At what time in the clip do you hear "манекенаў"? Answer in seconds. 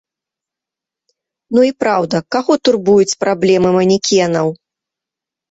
3.79-4.47